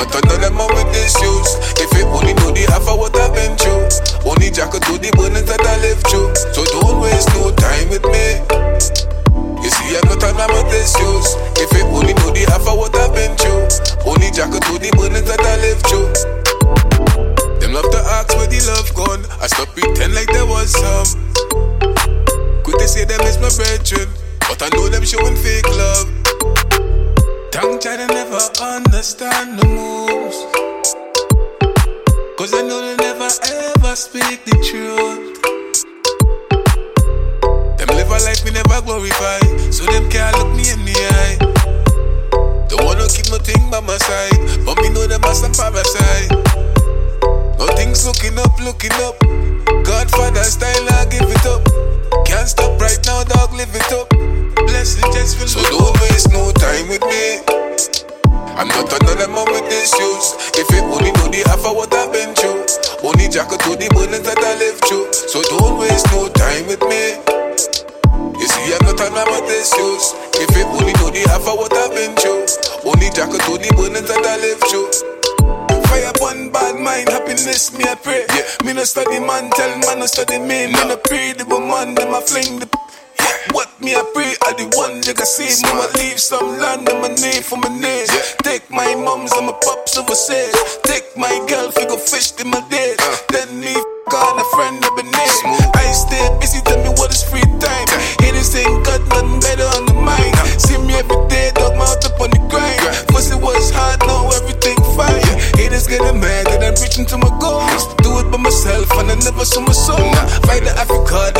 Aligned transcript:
But 0.00 0.16
I 0.16 0.20
know 0.32 0.40
that 0.40 0.56
my 0.56 0.64
with 0.64 0.96
is 0.96 1.12
used. 1.20 1.76
If 1.76 1.92
it 1.92 2.08
only 2.08 2.32
know 2.40 2.48
the 2.48 2.64
half 2.72 2.88
of 2.88 2.96
what 2.96 3.12
I've 3.20 3.36
been 3.36 3.52
through. 3.52 3.84
Only 4.24 4.48
Jah 4.48 4.64
could 4.72 4.80
to 4.88 4.96
the 4.96 5.12
burdens 5.12 5.44
that 5.44 5.60
I 5.60 5.76
live 5.84 6.00
through. 6.08 6.32
So 6.56 6.64
don't 6.72 7.04
waste 7.04 7.28
no 7.36 7.52
time 7.52 7.92
with 7.92 8.08
me. 8.08 8.40
You 9.60 9.68
see, 9.68 9.92
I'm 10.00 10.08
not 10.08 10.24
an 10.24 10.40
amethyst 10.40 10.96
use. 11.04 11.36
If 11.60 11.68
it 11.76 11.84
only 11.84 12.16
know 12.16 12.32
the 12.32 12.48
half 12.48 12.64
of 12.64 12.80
what 12.80 12.96
I've 12.96 13.12
been 13.12 13.36
through. 13.36 13.68
Only 14.08 14.32
Jah 14.32 14.48
could 14.48 14.64
to 14.72 14.80
the 14.80 14.88
burdens 14.96 15.28
that 15.28 15.44
I 15.44 15.60
live 15.68 15.84
through. 15.84 16.08
Them 17.60 17.76
love 17.76 17.92
to 17.92 18.00
ask 18.00 18.32
where 18.40 18.48
the 18.48 18.56
love 18.72 18.88
gone. 18.96 19.28
I 19.36 19.52
stop 19.52 19.68
pretend 19.76 20.16
like 20.16 20.32
there 20.32 20.48
was 20.48 20.72
some. 20.72 21.28
Could 22.64 22.80
they 22.80 22.88
say 22.88 23.04
them 23.04 23.20
is 23.28 23.36
my 23.36 23.52
brethren? 23.52 24.08
But 24.48 24.64
I 24.64 24.72
know 24.72 24.88
them 24.88 25.04
showing 25.04 25.36
fake 25.36 25.68
love. 25.76 26.19
Tongue 27.52 27.80
try 27.80 27.96
to 27.96 28.06
never 28.06 28.38
understand 28.62 29.58
the 29.58 29.66
moves. 29.66 30.38
Cause 32.38 32.54
I 32.54 32.62
know 32.62 32.80
they 32.80 32.96
never 32.96 33.26
ever 33.26 33.96
speak 33.96 34.44
the 34.46 34.54
truth. 34.70 35.34
Them 37.78 37.88
live 37.96 38.08
a 38.08 38.18
life 38.22 38.44
we 38.44 38.52
never 38.52 38.80
glorify, 38.82 39.40
so 39.70 39.84
them 39.86 40.08
can't 40.10 40.36
look 40.38 40.54
me 40.54 40.70
in 40.70 40.84
the 40.86 40.94
eye. 41.18 41.36
Don't 42.68 42.84
wanna 42.84 43.08
keep 43.08 43.26
nothing 43.30 43.68
by 43.68 43.80
my 43.80 43.98
side, 43.98 44.64
but 44.64 44.78
me 44.78 44.88
know 44.90 45.06
them 45.06 45.24
as 45.24 45.40
some 45.40 45.52
parasite. 45.52 46.30
Nothing's 47.58 48.06
looking 48.06 48.38
up, 48.38 48.54
looking 48.60 48.92
up. 49.02 49.18
Godfather 49.82 50.44
style, 50.44 50.86
know 61.72 61.86
the 61.86 61.94
half 61.94 61.94
of 61.94 61.94
what 61.94 61.94
I've 61.94 62.12
been 62.12 62.34
through, 62.34 62.66
only 63.06 63.28
Jah 63.28 63.46
could 63.46 63.60
to 63.60 63.76
the 63.76 63.88
bullets 63.94 64.26
that 64.26 64.38
I 64.38 64.54
live 64.58 64.78
through. 64.86 65.12
So 65.12 65.42
don't 65.42 65.78
waste 65.78 66.06
no 66.10 66.28
time 66.30 66.66
with 66.66 66.82
me. 66.86 67.18
You 68.38 68.46
see, 68.48 68.74
I'm 68.74 68.82
not 68.86 69.00
a 69.00 69.10
man 69.12 69.28
with 69.30 69.50
issues. 69.50 70.14
If 70.40 70.50
you 70.56 70.64
only 70.66 70.94
know 70.98 71.10
the 71.10 71.22
half 71.28 71.46
of 71.46 71.58
what 71.58 71.72
I've 71.72 71.92
been 71.94 72.14
through, 72.16 72.46
only 72.86 73.10
Jah 73.14 73.28
could 73.28 73.42
to 73.46 73.54
the 73.58 73.70
bullets 73.76 74.08
that 74.08 74.24
I 74.24 74.36
live 74.40 74.60
through. 74.66 74.90
Fire 75.90 76.12
one 76.18 76.50
bad 76.50 76.78
mind, 76.78 77.08
happiness, 77.08 77.72
me 77.76 77.84
I 77.84 77.94
pray. 77.94 78.24
Yeah. 78.30 78.46
Me 78.64 78.72
no 78.72 78.84
study 78.84 79.20
man, 79.20 79.50
tell 79.50 79.70
man 79.86 80.00
no 80.00 80.06
study 80.06 80.38
me. 80.38 80.70
Me 80.70 80.80
no 80.86 80.96
pray 80.96 81.32
the 81.34 81.44
woman, 81.46 81.94
them 81.94 82.14
I 82.14 82.20
fling 82.22 82.60
the. 82.60 82.68
Yeah. 83.18 83.52
What 83.52 83.68
me 83.80 83.94
I 83.94 84.02
pray, 84.14 84.34
I 84.46 84.54
the 84.54 84.70
one 84.78 85.02
you 85.02 85.14
can 85.14 85.26
see. 85.26 85.50
Me 85.66 85.70
I 85.70 85.86
leave 85.98 86.20
some 86.20 86.58
land, 86.58 86.86
them 86.86 87.02
my 87.02 87.10
name 87.14 87.42
for 87.42 87.58
my 87.58 87.68
name. 87.68 88.06
Yeah. 88.06 88.39
Mums 89.10 89.32
and 89.32 89.46
my 89.46 89.52
pops 89.60 89.98
overseas. 89.98 90.54
Take 90.84 91.02
my 91.16 91.34
girl, 91.48 91.72
fi 91.72 91.84
go 91.84 91.96
fish 91.96 92.30
in 92.38 92.46
my 92.46 92.62
days. 92.70 92.94
Uh. 93.00 93.16
Then 93.32 93.60
leave 93.60 93.84
on 94.06 94.38
a 94.38 94.44
friend 94.54 94.78
of 94.84 94.94
a 94.98 95.02
name. 95.02 95.42
I 95.74 95.90
stay 95.90 96.22
busy, 96.38 96.60
tell 96.62 96.78
me 96.78 96.90
what 96.90 97.10
is 97.10 97.24
free 97.24 97.42
time. 97.58 97.90
Ain't 98.50 98.82
got 98.84 98.98
nothing 99.14 99.38
better 99.38 99.62
on 99.78 99.86
the 99.86 99.94
mind. 99.94 100.34
See 100.58 100.74
me 100.82 100.98
every 100.98 101.22
day, 101.30 101.54
dog 101.54 101.78
mouth 101.78 102.02
up 102.02 102.18
on 102.18 102.34
the 102.34 102.42
grind. 102.50 102.82
First 103.14 103.30
it 103.30 103.38
was 103.38 103.70
hard, 103.70 104.02
now 104.10 104.26
everything 104.34 104.74
fine. 104.98 105.22
Haters 105.54 105.86
getting 105.86 106.18
mad 106.18 106.50
that 106.50 106.58
I'm 106.58 106.74
reaching 106.82 107.06
to 107.14 107.16
my 107.16 107.30
goals. 107.38 107.86
Do 108.02 108.18
it 108.18 108.26
by 108.26 108.42
myself 108.42 108.90
and 108.98 109.06
I 109.06 109.16
never 109.22 109.46
saw 109.46 109.62
my 109.62 109.70
soul. 109.70 110.02
Fight 110.50 110.66
the 110.66 110.74
Africa 110.74 111.30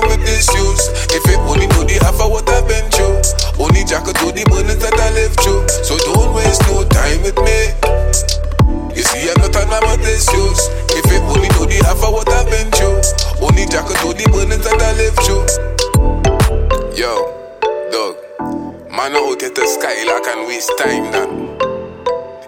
man 0.00 0.18
with 0.18 0.28
issues. 0.28 0.80
If 1.10 1.24
you 1.26 1.38
only 1.46 1.66
know 1.66 1.84
the 1.84 1.98
half 2.02 2.20
of 2.20 2.30
what 2.30 2.48
I've 2.48 2.66
been 2.68 2.86
through, 2.90 3.18
only 3.58 3.84
Jah 3.84 4.02
could 4.02 4.16
do 4.16 4.30
the 4.30 4.44
bullets 4.46 4.82
that 4.82 4.94
I 4.94 5.10
live 5.14 5.34
through. 5.38 5.66
So 5.82 5.96
don't 6.12 6.34
waste 6.34 6.62
no 6.70 6.84
time 6.86 7.22
with 7.22 7.38
me. 7.42 7.74
You 8.94 9.02
see, 9.02 9.30
I'm 9.30 9.38
not 9.38 9.54
a 9.54 9.62
man 9.66 9.82
with 9.86 10.06
issues. 10.06 10.60
If 10.94 11.06
you 11.10 11.18
only 11.22 11.48
know 11.54 11.66
the 11.66 11.78
half 11.86 12.02
of 12.02 12.12
what 12.12 12.28
I've 12.28 12.46
been 12.50 12.70
through, 12.70 13.02
only 13.42 13.66
Jah 13.66 13.82
could 13.86 13.98
do 14.02 14.10
the 14.14 14.26
bullets 14.30 14.64
that 14.66 14.78
I 14.78 14.92
live 14.98 15.16
through. 15.22 15.46
Yo, 16.94 17.12
dog, 17.90 18.18
man, 18.90 19.14
at 19.14 19.54
the 19.54 19.66
sky 19.66 20.02
like 20.06 20.26
and 20.26 20.46
waste 20.46 20.72
time, 20.78 21.10
now. 21.10 21.28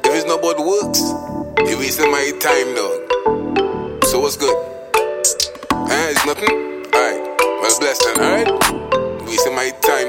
If 0.04 0.14
it's 0.14 0.26
not 0.26 0.40
about 0.40 0.58
works, 0.58 1.00
you 1.70 1.78
wasting 1.78 2.10
my 2.10 2.30
time, 2.40 2.74
dog. 2.74 4.04
So 4.06 4.20
what's 4.20 4.36
good? 4.36 4.56
Eh, 5.90 6.10
it's 6.10 6.26
nothing? 6.26 6.69
Then, 7.80 7.96
alright? 8.18 9.24
Wasting 9.26 9.54
my 9.54 9.70
time. 9.80 9.99